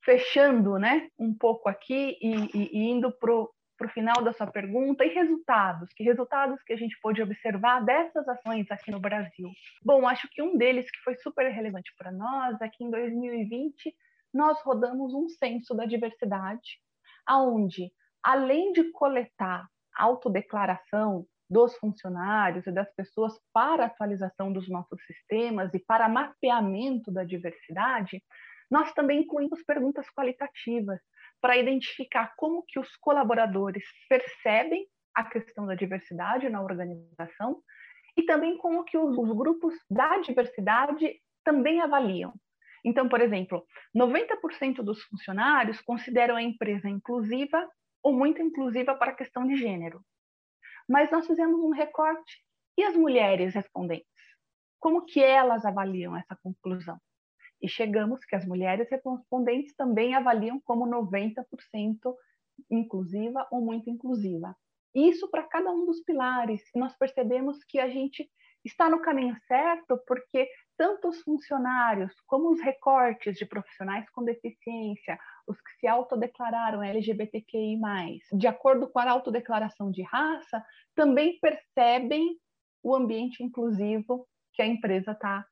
Fechando 0.09 0.79
né, 0.79 1.11
um 1.19 1.35
pouco 1.35 1.69
aqui 1.69 2.17
e, 2.23 2.35
e, 2.57 2.71
e 2.73 2.89
indo 2.89 3.13
para 3.13 3.31
o 3.31 3.89
final 3.93 4.25
da 4.25 4.33
sua 4.33 4.47
pergunta, 4.47 5.05
e 5.05 5.13
resultados? 5.13 5.93
Que 5.95 6.03
resultados 6.03 6.63
que 6.63 6.73
a 6.73 6.79
gente 6.79 6.99
pôde 7.03 7.21
observar 7.21 7.85
dessas 7.85 8.27
ações 8.27 8.67
aqui 8.71 8.91
no 8.91 8.99
Brasil? 8.99 9.51
Bom, 9.85 10.09
acho 10.09 10.27
que 10.31 10.41
um 10.41 10.57
deles 10.57 10.91
que 10.91 10.99
foi 11.01 11.15
super 11.17 11.51
relevante 11.51 11.93
para 11.99 12.11
nós 12.11 12.59
é 12.63 12.71
que 12.71 12.83
em 12.83 12.91
2020 12.91 13.95
nós 14.33 14.59
rodamos 14.63 15.13
um 15.13 15.29
censo 15.29 15.75
da 15.75 15.85
diversidade, 15.85 16.81
aonde, 17.27 17.93
além 18.25 18.73
de 18.73 18.91
coletar 18.93 19.69
autodeclaração 19.95 21.27
dos 21.51 21.77
funcionários 21.77 22.67
e 22.67 22.73
das 22.73 22.91
pessoas 22.95 23.39
para 23.53 23.85
atualização 23.85 24.55
dos 24.55 24.71
nossos 24.71 25.05
sistemas 25.05 25.75
e 25.75 25.79
para 25.79 26.09
mapeamento 26.09 27.13
da 27.13 27.25
diversidade, 27.25 28.23
nós 28.71 28.93
também 28.93 29.21
incluímos 29.21 29.63
perguntas 29.65 30.09
qualitativas 30.11 31.01
para 31.41 31.57
identificar 31.57 32.35
como 32.37 32.65
que 32.67 32.79
os 32.79 32.95
colaboradores 32.97 33.85
percebem 34.09 34.87
a 35.15 35.25
questão 35.25 35.67
da 35.67 35.75
diversidade 35.75 36.49
na 36.49 36.63
organização 36.63 37.63
e 38.17 38.23
também 38.25 38.57
como 38.59 38.85
que 38.85 38.99
os, 38.99 39.17
os 39.17 39.37
grupos 39.37 39.75
da 39.91 40.19
diversidade 40.19 41.21
também 41.45 41.81
avaliam. 41.81 42.35
Então, 42.85 43.09
por 43.09 43.21
exemplo, 43.21 43.65
90% 43.97 44.83
dos 44.83 45.03
funcionários 45.05 45.81
consideram 45.81 46.37
a 46.37 46.43
empresa 46.43 46.89
inclusiva 46.89 47.69
ou 48.03 48.13
muito 48.13 48.43
inclusiva 48.43 48.95
para 48.95 49.13
a 49.13 49.15
questão 49.15 49.47
de 49.47 49.57
gênero. 49.57 50.01
Mas 50.89 51.11
nós 51.11 51.27
fizemos 51.27 51.61
um 51.61 51.71
recorte. 51.71 52.43
E 52.77 52.85
as 52.85 52.95
mulheres 52.95 53.55
respondentes? 53.55 54.07
Como 54.79 55.05
que 55.05 55.21
elas 55.21 55.65
avaliam 55.65 56.17
essa 56.17 56.39
conclusão? 56.43 56.97
E 57.61 57.69
chegamos 57.69 58.25
que 58.25 58.37
as 58.37 58.47
mulheres 58.47 58.89
respondentes 58.91 59.75
também 59.75 60.15
avaliam 60.15 60.61
como 60.65 60.87
90% 60.87 61.45
inclusiva 62.71 63.47
ou 63.51 63.61
muito 63.61 63.91
inclusiva. 63.91 64.57
Isso 64.95 65.29
para 65.31 65.45
cada 65.45 65.71
um 65.71 65.85
dos 65.85 66.01
pilares. 66.03 66.63
Nós 66.75 66.97
percebemos 66.97 67.63
que 67.65 67.79
a 67.79 67.89
gente 67.89 68.29
está 68.65 68.89
no 68.89 69.01
caminho 69.01 69.37
certo 69.47 69.99
porque 70.07 70.49
tanto 70.77 71.09
os 71.09 71.21
funcionários 71.23 72.13
como 72.27 72.51
os 72.51 72.61
recortes 72.61 73.37
de 73.37 73.47
profissionais 73.47 74.09
com 74.11 74.25
deficiência, 74.25 75.19
os 75.47 75.61
que 75.61 75.71
se 75.81 75.87
autodeclararam 75.87 76.83
LGBTQI+, 76.83 77.79
de 78.33 78.47
acordo 78.47 78.89
com 78.89 78.99
a 78.99 79.11
autodeclaração 79.11 79.91
de 79.91 80.03
raça, 80.03 80.65
também 80.95 81.39
percebem 81.41 82.37
o 82.83 82.95
ambiente 82.95 83.43
inclusivo 83.43 84.27
que 84.53 84.63
a 84.63 84.67
empresa 84.67 85.13
está 85.13 85.45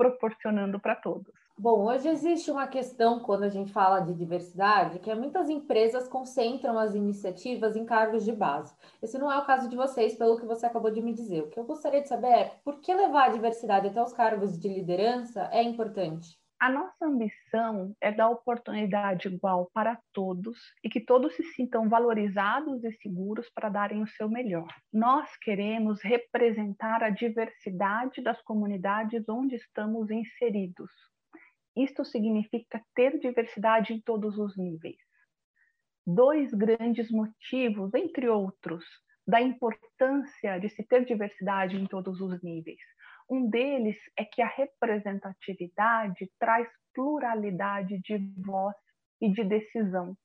proporcionando 0.00 0.80
para 0.80 0.96
todos. 0.96 1.30
Bom, 1.58 1.84
hoje 1.84 2.08
existe 2.08 2.50
uma 2.50 2.66
questão 2.66 3.20
quando 3.20 3.42
a 3.42 3.50
gente 3.50 3.70
fala 3.70 4.00
de 4.00 4.14
diversidade, 4.14 4.98
que 4.98 5.10
é 5.10 5.14
muitas 5.14 5.50
empresas 5.50 6.08
concentram 6.08 6.78
as 6.78 6.94
iniciativas 6.94 7.76
em 7.76 7.84
cargos 7.84 8.24
de 8.24 8.32
base. 8.32 8.74
Esse 9.02 9.18
não 9.18 9.30
é 9.30 9.36
o 9.36 9.44
caso 9.44 9.68
de 9.68 9.76
vocês, 9.76 10.14
pelo 10.16 10.40
que 10.40 10.46
você 10.46 10.64
acabou 10.64 10.90
de 10.90 11.02
me 11.02 11.12
dizer. 11.12 11.42
O 11.42 11.48
que 11.48 11.60
eu 11.60 11.64
gostaria 11.64 12.00
de 12.00 12.08
saber 12.08 12.28
é 12.28 12.44
por 12.64 12.80
que 12.80 12.94
levar 12.94 13.26
a 13.26 13.32
diversidade 13.32 13.88
até 13.88 14.02
os 14.02 14.14
cargos 14.14 14.58
de 14.58 14.68
liderança 14.68 15.50
é 15.52 15.62
importante? 15.62 16.39
A 16.60 16.70
nossa 16.70 17.06
ambição 17.06 17.96
é 18.00 18.12
dar 18.12 18.28
oportunidade 18.28 19.28
igual 19.28 19.70
para 19.72 19.98
todos 20.12 20.58
e 20.84 20.90
que 20.90 21.00
todos 21.00 21.34
se 21.34 21.42
sintam 21.54 21.88
valorizados 21.88 22.84
e 22.84 22.92
seguros 22.92 23.48
para 23.54 23.70
darem 23.70 24.02
o 24.02 24.06
seu 24.06 24.28
melhor. 24.28 24.68
Nós 24.92 25.34
queremos 25.38 26.02
representar 26.02 27.02
a 27.02 27.08
diversidade 27.08 28.22
das 28.22 28.40
comunidades 28.42 29.26
onde 29.26 29.56
estamos 29.56 30.10
inseridos 30.10 30.90
isto 31.76 32.04
significa 32.04 32.82
ter 32.94 33.18
diversidade 33.18 33.94
em 33.94 34.00
todos 34.00 34.38
os 34.38 34.56
níveis. 34.56 34.98
Dois 36.06 36.52
grandes 36.52 37.10
motivos, 37.10 37.94
entre 37.94 38.28
outros, 38.28 38.84
da 39.26 39.40
importância 39.40 40.58
de 40.58 40.68
se 40.68 40.82
ter 40.82 41.04
diversidade 41.04 41.76
em 41.76 41.86
todos 41.86 42.20
os 42.20 42.42
níveis. 42.42 42.80
Um 43.30 43.48
deles 43.48 43.96
é 44.18 44.24
que 44.24 44.42
a 44.42 44.48
representatividade 44.48 46.28
traz 46.36 46.68
pluralidade 46.92 48.00
de 48.00 48.18
voz 48.42 48.74
e 49.20 49.30
de 49.30 49.44
decisão. 49.44 50.16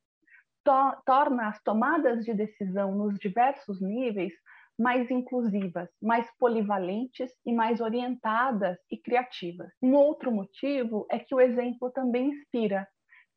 to 0.65 1.03
torna 1.05 1.49
as 1.49 1.61
tomadas 1.61 2.25
de 2.25 2.33
decisão 2.33 2.95
nos 2.95 3.19
diversos 3.19 3.79
níveis 3.79 4.33
mais 4.79 5.11
inclusivas, 5.11 5.87
mais 6.01 6.27
polivalentes 6.39 7.31
e 7.45 7.53
mais 7.53 7.79
orientadas 7.79 8.77
e 8.91 8.97
criativas. 8.97 9.71
Um 9.83 9.93
outro 9.93 10.31
motivo 10.31 11.05
é 11.11 11.19
que 11.19 11.35
o 11.35 11.39
exemplo 11.39 11.91
também 11.91 12.29
inspira. 12.29 12.87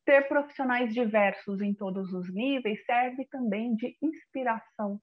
Ter 0.06 0.26
profissionais 0.26 0.94
diversos 0.94 1.60
em 1.60 1.74
todos 1.74 2.10
os 2.14 2.32
níveis 2.32 2.82
serve 2.86 3.26
também 3.26 3.74
de 3.76 3.94
inspiração 4.02 4.98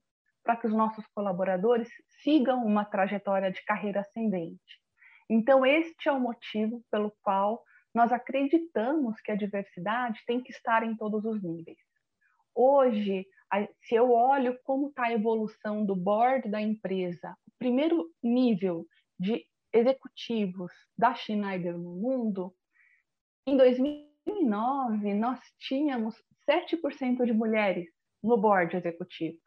para 0.46 0.56
que 0.56 0.68
os 0.68 0.74
nossos 0.74 1.06
colaboradores 1.08 1.90
sigam 2.22 2.64
uma 2.64 2.86
trajetória 2.86 3.52
de 3.52 3.66
carreira 3.66 4.02
ascendente. 4.02 4.80
Então, 5.28 5.66
este 5.66 6.08
é 6.08 6.12
o 6.12 6.20
motivo 6.20 6.84
pelo 6.92 7.12
qual 7.24 7.64
nós 7.94 8.12
acreditamos 8.12 9.20
que 9.22 9.32
a 9.32 9.36
diversidade 9.36 10.22
tem 10.28 10.40
que 10.42 10.52
estar 10.52 10.84
em 10.84 10.96
todos 10.96 11.26
os 11.26 11.42
níveis. 11.42 11.80
Hoje, 12.54 13.26
se 13.82 13.96
eu 13.96 14.12
olho 14.12 14.58
como 14.64 14.90
está 14.90 15.06
a 15.06 15.14
evolução 15.14 15.84
do 15.84 15.96
board 15.96 16.48
da 16.48 16.62
empresa, 16.62 17.36
o 17.48 17.52
primeiro 17.58 18.08
nível 18.22 18.86
de 19.20 19.46
executivos 19.74 20.72
da 20.96 21.16
Schneider 21.16 21.76
no 21.76 21.96
mundo, 21.96 22.54
em 23.48 23.58
2009 23.58 25.14
nós 25.16 25.40
tínhamos 25.58 26.16
7% 26.48 27.26
de 27.26 27.34
mulheres 27.34 27.88
no 28.22 28.38
board 28.38 28.76
executivo. 28.76 29.45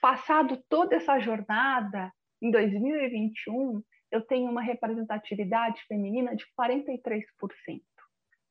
Passado 0.00 0.62
toda 0.68 0.96
essa 0.96 1.18
jornada, 1.18 2.12
em 2.40 2.50
2021, 2.50 3.82
eu 4.10 4.20
tenho 4.26 4.50
uma 4.50 4.62
representatividade 4.62 5.82
feminina 5.86 6.36
de 6.36 6.44
43% 6.58 7.24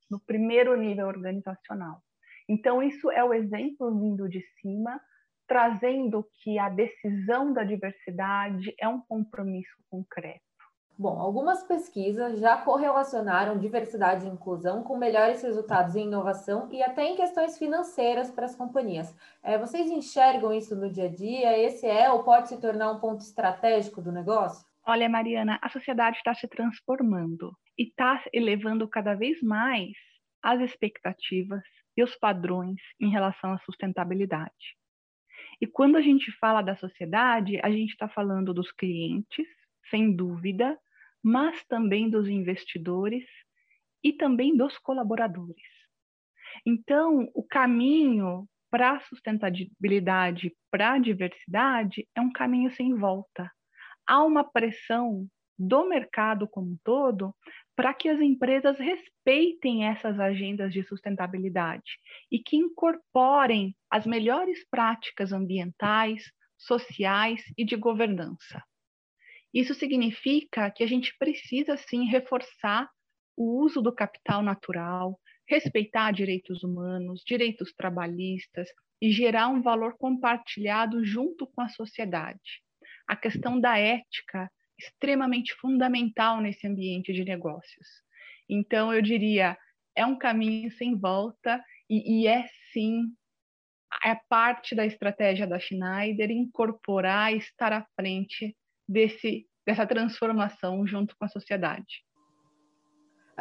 no 0.10 0.20
primeiro 0.20 0.76
nível 0.76 1.08
organizacional. 1.08 2.02
Então, 2.50 2.82
isso 2.82 3.10
é 3.12 3.24
o 3.24 3.34
exemplo 3.34 3.98
vindo 4.00 4.28
de 4.28 4.42
cima, 4.60 5.00
trazendo 5.48 6.28
que 6.42 6.58
a 6.58 6.70
decisão 6.70 7.54
da 7.54 7.64
diversidade 7.64 8.74
é 8.80 8.88
um 8.88 9.02
compromisso 9.02 9.76
concreto. 9.90 10.51
Bom, 10.98 11.20
algumas 11.20 11.64
pesquisas 11.64 12.40
já 12.40 12.58
correlacionaram 12.58 13.58
diversidade 13.58 14.26
e 14.26 14.30
inclusão 14.30 14.84
com 14.84 14.98
melhores 14.98 15.42
resultados 15.42 15.96
em 15.96 16.06
inovação 16.06 16.70
e 16.72 16.84
até 16.84 17.04
em 17.06 17.16
questões 17.16 17.58
financeiras 17.58 18.30
para 18.30 18.46
as 18.46 18.56
companhias. 18.56 19.16
É, 19.42 19.58
vocês 19.58 19.90
enxergam 19.90 20.54
isso 20.54 20.76
no 20.76 20.90
dia 20.92 21.06
a 21.06 21.10
dia? 21.10 21.58
Esse 21.58 21.88
é 21.88 22.12
ou 22.12 22.24
pode 22.24 22.50
se 22.50 22.62
tornar 22.62 22.92
um 22.92 23.00
ponto 23.00 23.22
estratégico 23.22 24.02
do 24.02 24.12
negócio? 24.12 24.64
Olha, 24.86 25.10
Mariana, 25.10 25.60
a 25.62 25.70
sociedade 25.70 26.18
está 26.18 26.34
se 26.34 26.48
transformando 26.48 27.56
e 27.78 27.84
está 27.84 28.24
elevando 28.34 28.88
cada 28.88 29.14
vez 29.16 29.42
mais 29.42 29.92
as 30.44 30.60
expectativas 30.62 31.64
e 31.96 32.04
os 32.04 32.16
padrões 32.16 32.80
em 33.00 33.10
relação 33.10 33.54
à 33.54 33.60
sustentabilidade. 33.60 34.76
E 35.60 35.68
quando 35.68 35.96
a 35.96 36.02
gente 36.02 36.32
fala 36.34 36.62
da 36.62 36.76
sociedade, 36.76 37.60
a 37.64 37.70
gente 37.70 37.92
está 37.92 38.08
falando 38.08 38.54
dos 38.54 38.72
clientes, 38.72 39.48
sem 39.90 40.16
dúvida, 40.16 40.78
mas 41.24 41.64
também 41.66 42.10
dos 42.10 42.28
investidores 42.28 43.26
e 44.04 44.14
também 44.14 44.56
dos 44.56 44.78
colaboradores. 44.78 45.62
Então, 46.66 47.30
o 47.34 47.44
caminho 47.44 48.48
para 48.70 48.94
a 48.94 49.00
sustentabilidade, 49.02 50.56
para 50.72 50.94
a 50.94 51.00
diversidade, 51.00 52.08
é 52.16 52.22
um 52.22 52.32
caminho 52.32 52.72
sem 52.72 52.96
volta. 52.96 53.52
Há 54.08 54.24
uma 54.24 54.44
pressão 54.44 55.28
do 55.60 55.88
mercado 55.88 56.48
como 56.48 56.72
um 56.72 56.78
todo 56.84 57.36
para 57.76 57.94
que 57.94 58.10
as 58.10 58.20
empresas 58.20 58.80
respeitem 58.80 59.86
essas 59.86 60.20
agendas 60.20 60.74
de 60.74 60.84
sustentabilidade 60.84 62.00
e 62.32 62.40
que 62.40 62.58
incorporem 62.58 63.76
as 63.90 64.06
melhores 64.06 64.68
práticas 64.70 65.32
ambientais, 65.32 66.24
sociais 66.58 67.44
e 67.58 67.64
de 67.64 67.76
governança. 67.76 68.64
Isso 69.54 69.74
significa 69.74 70.72
que 70.72 70.84
a 70.84 70.88
gente 70.88 71.16
precisa 71.18 71.76
sim 71.78 72.06
reforçar 72.06 72.90
o 73.36 73.64
uso 73.64 73.82
do 73.82 73.94
capital 73.94 74.42
natural, 74.42 75.20
respeitar 75.48 76.12
direitos 76.12 76.64
humanos, 76.64 77.22
direitos 77.26 77.74
trabalhistas 77.74 78.70
e 79.02 79.12
gerar 79.12 79.48
um 79.48 79.62
valor 79.62 79.98
compartilhado 79.98 81.04
junto 81.04 81.48
com 81.48 81.62
a 81.62 81.70
sociedade. 81.70 82.62
A 83.08 83.16
questão 83.16 83.60
da 83.60 83.78
ética 83.78 84.50
extremamente 84.80 85.54
fundamental 85.56 86.42
nesse 86.42 86.66
ambiente 86.66 87.14
de 87.14 87.24
negócios. 87.24 87.88
Então, 88.50 88.94
eu 88.94 89.02
diria, 89.02 89.58
é 89.96 90.06
um 90.06 90.18
caminho 90.18 90.72
sem 90.72 90.98
volta 90.98 91.64
e, 91.90 92.22
e 92.22 92.28
é 92.28 92.48
sim 92.72 93.04
é 94.06 94.16
parte 94.30 94.74
da 94.74 94.86
estratégia 94.86 95.46
da 95.46 95.60
Schneider 95.60 96.32
incorporar 96.32 97.36
estar 97.36 97.74
à 97.74 97.86
frente 97.96 98.56
desse, 98.92 99.48
dessa 99.66 99.88
transformação 99.88 100.86
junto 100.86 101.16
com 101.18 101.26
a 101.26 101.30
sociedade. 101.30 102.04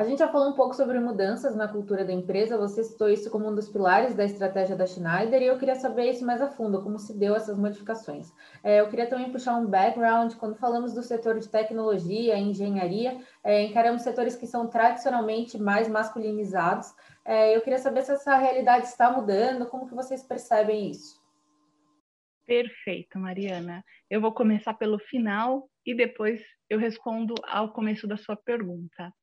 A 0.00 0.04
gente 0.04 0.20
já 0.20 0.28
falou 0.28 0.48
um 0.48 0.54
pouco 0.54 0.74
sobre 0.74 0.98
mudanças 0.98 1.54
na 1.54 1.68
cultura 1.68 2.06
da 2.06 2.12
empresa, 2.12 2.56
você 2.56 2.82
citou 2.82 3.10
isso 3.10 3.28
como 3.28 3.48
um 3.48 3.54
dos 3.54 3.68
pilares 3.68 4.14
da 4.14 4.24
estratégia 4.24 4.74
da 4.74 4.86
Schneider, 4.86 5.42
e 5.42 5.46
eu 5.46 5.58
queria 5.58 5.74
saber 5.74 6.10
isso 6.10 6.24
mais 6.24 6.40
a 6.40 6.48
fundo, 6.48 6.80
como 6.80 6.98
se 6.98 7.12
deu 7.18 7.34
essas 7.34 7.58
modificações. 7.58 8.32
É, 8.64 8.80
eu 8.80 8.88
queria 8.88 9.08
também 9.08 9.30
puxar 9.30 9.56
um 9.56 9.66
background, 9.66 10.36
quando 10.36 10.54
falamos 10.54 10.94
do 10.94 11.02
setor 11.02 11.38
de 11.38 11.48
tecnologia 11.48 12.38
engenharia, 12.38 13.18
é, 13.44 13.62
encaramos 13.64 14.00
setores 14.00 14.36
que 14.36 14.46
são 14.46 14.68
tradicionalmente 14.68 15.58
mais 15.58 15.86
masculinizados. 15.86 16.94
É, 17.22 17.54
eu 17.54 17.60
queria 17.60 17.78
saber 17.78 18.02
se 18.02 18.12
essa 18.12 18.36
realidade 18.36 18.86
está 18.86 19.10
mudando, 19.10 19.66
como 19.66 19.86
que 19.86 19.94
vocês 19.94 20.22
percebem 20.22 20.90
isso? 20.90 21.19
Perfeito, 22.50 23.16
Mariana. 23.16 23.84
Eu 24.10 24.20
vou 24.20 24.34
começar 24.34 24.74
pelo 24.74 24.98
final 24.98 25.70
e 25.86 25.94
depois 25.94 26.42
eu 26.68 26.80
respondo 26.80 27.32
ao 27.44 27.72
começo 27.72 28.08
da 28.08 28.16
sua 28.16 28.34
pergunta. 28.34 29.14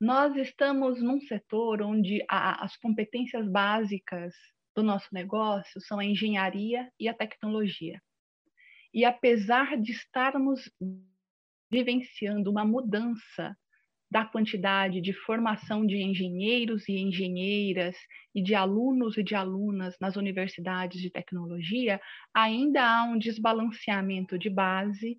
Nós 0.00 0.34
estamos 0.34 1.00
num 1.00 1.20
setor 1.20 1.80
onde 1.80 2.24
a, 2.28 2.64
as 2.64 2.76
competências 2.76 3.48
básicas 3.48 4.34
do 4.74 4.82
nosso 4.82 5.06
negócio 5.12 5.80
são 5.80 6.00
a 6.00 6.04
engenharia 6.04 6.90
e 6.98 7.06
a 7.08 7.14
tecnologia. 7.14 8.02
E 8.92 9.04
apesar 9.04 9.80
de 9.80 9.92
estarmos 9.92 10.68
vivenciando 11.70 12.50
uma 12.50 12.64
mudança 12.64 13.56
da 14.12 14.26
quantidade 14.26 15.00
de 15.00 15.14
formação 15.14 15.86
de 15.86 15.96
engenheiros 15.96 16.86
e 16.86 16.98
engenheiras 16.98 17.96
e 18.34 18.42
de 18.42 18.54
alunos 18.54 19.16
e 19.16 19.22
de 19.22 19.34
alunas 19.34 19.96
nas 19.98 20.16
universidades 20.16 21.00
de 21.00 21.08
tecnologia, 21.08 21.98
ainda 22.34 22.84
há 22.84 23.04
um 23.04 23.18
desbalanceamento 23.18 24.38
de 24.38 24.50
base 24.50 25.18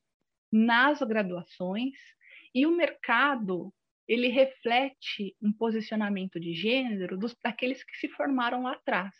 nas 0.51 0.99
graduações 0.99 1.95
e 2.53 2.67
o 2.67 2.77
mercado 2.77 3.73
ele 4.07 4.27
reflete 4.27 5.35
um 5.41 5.51
posicionamento 5.51 6.39
de 6.39 6.53
gênero 6.53 7.17
dos, 7.17 7.35
daqueles 7.43 7.83
que 7.83 7.97
se 7.97 8.07
formaram 8.09 8.61
lá 8.61 8.73
atrás. 8.73 9.15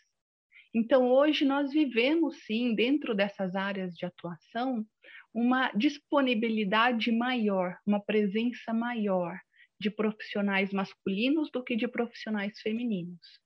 Então, 0.72 1.10
hoje 1.10 1.44
nós 1.44 1.72
vivemos, 1.72 2.44
sim, 2.44 2.76
dentro 2.76 3.12
dessas 3.12 3.56
áreas 3.56 3.92
de 3.94 4.06
atuação, 4.06 4.84
uma 5.32 5.72
disponibilidade 5.72 7.10
maior, 7.10 7.76
uma 7.84 7.98
presença 7.98 8.72
maior 8.72 9.36
de 9.84 9.90
profissionais 9.90 10.72
masculinos 10.72 11.50
do 11.52 11.62
que 11.62 11.76
de 11.76 11.86
profissionais 11.86 12.58
femininos. 12.60 13.38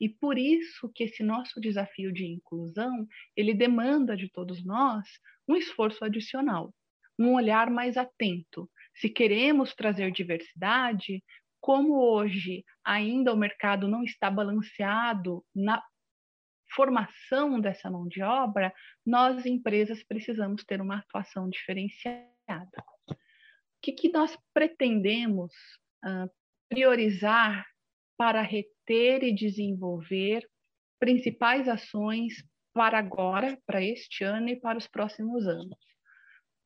E 0.00 0.08
por 0.08 0.36
isso 0.36 0.90
que 0.92 1.04
esse 1.04 1.22
nosso 1.22 1.60
desafio 1.60 2.12
de 2.12 2.26
inclusão, 2.26 3.06
ele 3.36 3.54
demanda 3.54 4.16
de 4.16 4.28
todos 4.28 4.64
nós 4.64 5.06
um 5.46 5.54
esforço 5.54 6.04
adicional, 6.04 6.74
um 7.16 7.32
olhar 7.32 7.70
mais 7.70 7.96
atento, 7.96 8.68
se 8.96 9.08
queremos 9.08 9.72
trazer 9.72 10.10
diversidade, 10.10 11.22
como 11.60 11.94
hoje 11.94 12.64
ainda 12.84 13.32
o 13.32 13.36
mercado 13.36 13.86
não 13.86 14.02
está 14.02 14.28
balanceado 14.28 15.44
na 15.54 15.80
formação 16.74 17.60
dessa 17.60 17.88
mão 17.88 18.08
de 18.08 18.20
obra, 18.20 18.74
nós, 19.06 19.46
empresas, 19.46 20.02
precisamos 20.02 20.64
ter 20.64 20.80
uma 20.80 20.98
atuação 20.98 21.48
diferenciada. 21.48 22.84
O 23.08 23.14
que, 23.80 23.92
que 23.92 24.10
nós 24.10 24.36
pretendemos 24.52 25.52
uh, 26.04 26.30
priorizar 26.68 27.66
para 28.16 28.42
reter 28.42 29.22
e 29.22 29.34
desenvolver 29.34 30.48
principais 31.00 31.68
ações 31.68 32.44
para 32.72 32.98
agora, 32.98 33.58
para 33.66 33.82
este 33.82 34.24
ano 34.24 34.48
e 34.48 34.56
para 34.56 34.78
os 34.78 34.86
próximos 34.86 35.46
anos? 35.46 35.78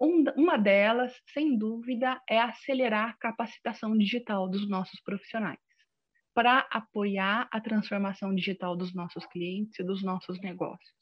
Um, 0.01 0.25
uma 0.37 0.57
delas, 0.57 1.13
sem 1.33 1.59
dúvida, 1.59 2.21
é 2.29 2.39
acelerar 2.39 3.11
a 3.11 3.17
capacitação 3.17 3.97
digital 3.97 4.49
dos 4.49 4.69
nossos 4.69 5.01
profissionais, 5.01 5.59
para 6.35 6.69
apoiar 6.71 7.49
a 7.51 7.61
transformação 7.61 8.33
digital 8.35 8.77
dos 8.77 8.95
nossos 8.95 9.27
clientes 9.27 9.79
e 9.79 9.85
dos 9.85 10.03
nossos 10.05 10.41
negócios. 10.41 10.97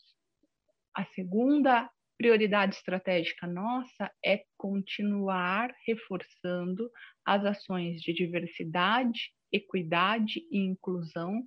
A 0.94 1.04
segunda 1.04 1.90
prioridade 2.16 2.74
estratégica 2.74 3.46
nossa 3.46 4.10
é 4.24 4.44
continuar 4.56 5.74
reforçando 5.86 6.90
as 7.24 7.44
ações 7.44 8.00
de 8.00 8.12
diversidade, 8.12 9.32
equidade 9.52 10.40
e 10.50 10.58
inclusão 10.58 11.46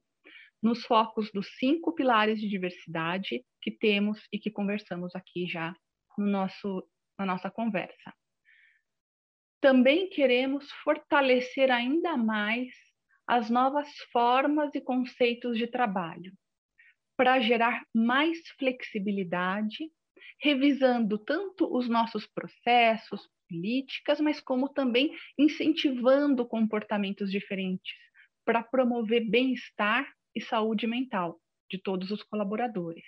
nos 0.61 0.85
focos 0.85 1.31
dos 1.31 1.47
cinco 1.57 1.93
pilares 1.93 2.39
de 2.39 2.47
diversidade 2.47 3.43
que 3.61 3.71
temos 3.71 4.21
e 4.31 4.37
que 4.37 4.51
conversamos 4.51 5.15
aqui 5.15 5.47
já 5.47 5.73
no 6.17 6.27
nosso, 6.27 6.87
na 7.17 7.25
nossa 7.25 7.49
conversa. 7.49 8.13
Também 9.61 10.09
queremos 10.09 10.71
fortalecer 10.83 11.71
ainda 11.71 12.15
mais 12.15 12.69
as 13.27 13.49
novas 13.49 13.89
formas 14.11 14.73
e 14.73 14.81
conceitos 14.81 15.57
de 15.57 15.67
trabalho, 15.67 16.33
para 17.17 17.39
gerar 17.39 17.85
mais 17.93 18.39
flexibilidade, 18.57 19.91
revisando 20.39 21.17
tanto 21.17 21.71
os 21.75 21.87
nossos 21.87 22.25
processos, 22.27 23.29
políticas, 23.49 24.19
mas 24.21 24.39
como 24.39 24.69
também 24.69 25.11
incentivando 25.37 26.47
comportamentos 26.47 27.31
diferentes 27.31 27.97
para 28.45 28.63
promover 28.63 29.29
bem-estar 29.29 30.07
e 30.35 30.41
saúde 30.41 30.85
mental 30.87 31.39
de 31.69 31.81
todos 31.81 32.11
os 32.11 32.23
colaboradores. 32.23 33.05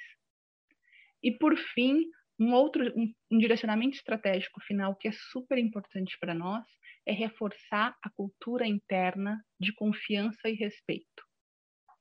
E 1.24 1.32
por 1.32 1.56
fim, 1.56 2.04
um 2.40 2.54
outro 2.54 2.92
um, 2.98 3.14
um 3.32 3.38
direcionamento 3.38 3.96
estratégico 3.96 4.60
final 4.62 4.96
que 4.96 5.08
é 5.08 5.12
super 5.12 5.58
importante 5.58 6.18
para 6.20 6.34
nós 6.34 6.66
é 7.06 7.12
reforçar 7.12 7.96
a 8.04 8.10
cultura 8.10 8.68
interna 8.68 9.44
de 9.60 9.74
confiança 9.74 10.50
e 10.50 10.54
respeito, 10.54 11.24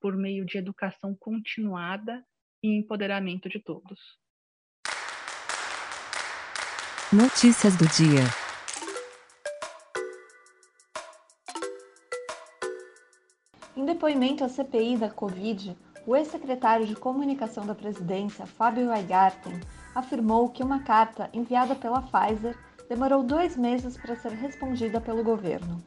por 0.01 0.17
meio 0.17 0.45
de 0.45 0.59
educação 0.59 1.15
continuada 1.19 2.25
e 2.63 2.69
empoderamento 2.69 3.49
de 3.49 3.59
todos. 3.59 3.99
Notícias 7.13 7.75
do 7.75 7.89
dia. 7.89 8.23
Em 13.77 13.85
depoimento 13.85 14.45
à 14.45 14.49
CPI 14.49 14.97
da 14.97 15.11
Covid, 15.11 15.77
o 16.07 16.15
ex-secretário 16.15 16.87
de 16.87 16.95
Comunicação 16.95 17.67
da 17.67 17.75
Presidência, 17.75 18.47
Fábio 18.47 18.91
Weingarten, 18.91 19.59
afirmou 19.93 20.51
que 20.51 20.63
uma 20.63 20.85
carta 20.85 21.29
enviada 21.33 21.75
pela 21.75 22.01
Pfizer 22.01 22.57
demorou 22.89 23.25
dois 23.25 23.57
meses 23.57 23.97
para 23.97 24.15
ser 24.15 24.31
respondida 24.31 25.01
pelo 25.01 25.25
governo. 25.25 25.83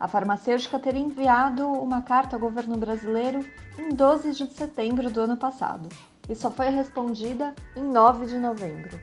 A 0.00 0.08
farmacêutica 0.08 0.78
teria 0.78 1.02
enviado 1.02 1.68
uma 1.68 2.00
carta 2.00 2.36
ao 2.36 2.40
governo 2.40 2.78
brasileiro 2.78 3.44
em 3.78 3.90
12 3.90 4.32
de 4.32 4.50
setembro 4.54 5.10
do 5.10 5.20
ano 5.20 5.36
passado 5.36 5.90
e 6.26 6.34
só 6.34 6.50
foi 6.50 6.70
respondida 6.70 7.54
em 7.76 7.82
9 7.82 8.24
de 8.24 8.38
novembro. 8.38 8.98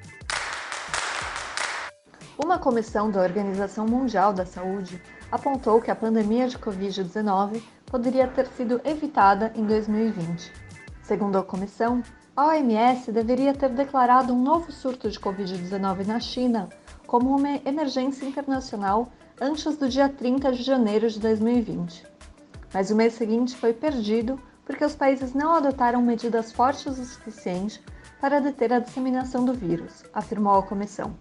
Uma 2.41 2.57
comissão 2.57 3.11
da 3.11 3.21
Organização 3.21 3.85
Mundial 3.85 4.31
da 4.31 4.45
Saúde 4.45 5.01
apontou 5.29 5.81
que 5.81 5.91
a 5.91 5.95
pandemia 5.95 6.47
de 6.47 6.57
Covid-19 6.57 7.61
poderia 7.85 8.29
ter 8.29 8.47
sido 8.47 8.79
evitada 8.85 9.51
em 9.55 9.65
2020. 9.65 10.49
Segundo 11.03 11.37
a 11.37 11.43
comissão, 11.43 12.01
a 12.33 12.45
OMS 12.45 13.11
deveria 13.11 13.53
ter 13.53 13.67
declarado 13.67 14.33
um 14.33 14.41
novo 14.41 14.71
surto 14.71 15.09
de 15.11 15.19
Covid-19 15.19 16.07
na 16.07 16.21
China 16.21 16.69
como 17.05 17.35
uma 17.35 17.59
emergência 17.65 18.25
internacional 18.25 19.11
antes 19.41 19.75
do 19.75 19.89
dia 19.89 20.07
30 20.07 20.53
de 20.53 20.63
janeiro 20.63 21.09
de 21.09 21.19
2020. 21.19 22.05
Mas 22.73 22.89
o 22.89 22.95
mês 22.95 23.15
seguinte 23.15 23.53
foi 23.53 23.73
perdido 23.73 24.39
porque 24.65 24.85
os 24.85 24.95
países 24.95 25.33
não 25.33 25.55
adotaram 25.55 26.01
medidas 26.01 26.53
fortes 26.53 26.85
o 26.85 27.03
suficiente 27.03 27.83
para 28.21 28.39
deter 28.39 28.71
a 28.71 28.79
disseminação 28.79 29.43
do 29.43 29.53
vírus, 29.53 30.05
afirmou 30.13 30.55
a 30.55 30.63
comissão. 30.63 31.13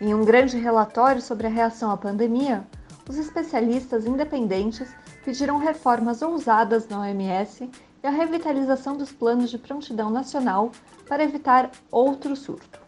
Em 0.00 0.14
um 0.14 0.24
grande 0.24 0.56
relatório 0.56 1.20
sobre 1.20 1.48
a 1.48 1.50
reação 1.50 1.90
à 1.90 1.96
pandemia, 1.96 2.64
os 3.08 3.16
especialistas 3.16 4.06
independentes 4.06 4.88
pediram 5.24 5.58
reformas 5.58 6.22
ousadas 6.22 6.86
na 6.88 7.00
OMS 7.00 7.68
e 8.02 8.06
a 8.06 8.10
revitalização 8.10 8.96
dos 8.96 9.10
planos 9.10 9.50
de 9.50 9.58
prontidão 9.58 10.08
nacional 10.08 10.70
para 11.08 11.24
evitar 11.24 11.72
outro 11.90 12.36
surto. 12.36 12.78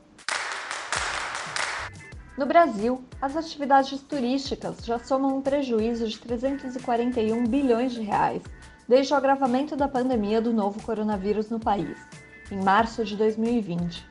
No 2.38 2.46
Brasil, 2.46 3.02
as 3.20 3.36
atividades 3.36 4.00
turísticas 4.02 4.84
já 4.84 5.00
somam 5.00 5.36
um 5.36 5.42
prejuízo 5.42 6.06
de 6.06 6.16
341 6.16 7.44
bilhões 7.44 7.92
de 7.92 8.02
reais 8.02 8.42
desde 8.86 9.12
o 9.12 9.16
agravamento 9.16 9.74
da 9.74 9.88
pandemia 9.88 10.40
do 10.40 10.52
novo 10.52 10.80
coronavírus 10.82 11.50
no 11.50 11.58
país, 11.58 11.98
em 12.52 12.62
março 12.62 13.04
de 13.04 13.16
2020. 13.16 14.09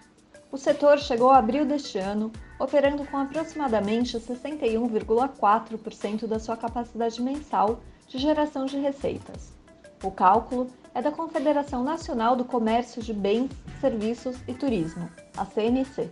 O 0.52 0.58
setor 0.58 0.98
chegou 0.98 1.30
a 1.30 1.38
abril 1.38 1.64
deste 1.64 2.00
ano 2.00 2.32
operando 2.60 3.06
com 3.06 3.18
aproximadamente 3.18 4.18
61,4% 4.18 6.26
da 6.26 6.40
sua 6.40 6.58
capacidade 6.58 7.22
mensal 7.22 7.82
de 8.08 8.18
geração 8.18 8.66
de 8.66 8.80
receitas. 8.80 9.54
O 10.04 10.10
cálculo 10.10 10.66
é 10.96 11.04
da 11.04 11.12
Confederação 11.12 11.84
Nacional 11.84 12.36
do 12.36 12.44
Comércio 12.44 13.00
de 13.00 13.14
Bens, 13.14 13.52
Serviços 13.80 14.38
e 14.48 14.54
Turismo, 14.56 15.08
a 15.38 15.46
CNC. 15.46 16.10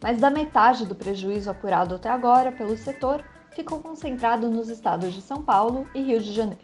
Mais 0.00 0.20
da 0.20 0.30
metade 0.30 0.86
do 0.86 0.94
prejuízo 0.94 1.50
apurado 1.50 1.96
até 1.96 2.08
agora 2.08 2.52
pelo 2.52 2.76
setor 2.76 3.24
ficou 3.50 3.80
concentrado 3.80 4.48
nos 4.48 4.68
estados 4.68 5.12
de 5.12 5.20
São 5.20 5.42
Paulo 5.42 5.88
e 5.92 6.00
Rio 6.00 6.20
de 6.20 6.32
Janeiro. 6.32 6.62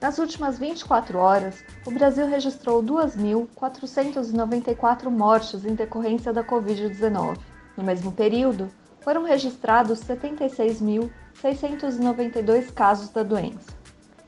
Nas 0.00 0.18
últimas 0.18 0.56
24 0.56 1.18
horas, 1.18 1.64
o 1.86 1.90
Brasil 1.92 2.26
registrou 2.26 2.82
2.494 2.82 5.08
mortes 5.08 5.64
em 5.64 5.76
decorrência 5.76 6.32
da 6.32 6.42
Covid-19. 6.42 7.38
No 7.76 7.84
mesmo 7.84 8.10
período, 8.10 8.68
foram 9.00 9.22
registrados 9.22 10.00
76.692 10.00 12.72
casos 12.72 13.10
da 13.10 13.22
doença. 13.22 13.70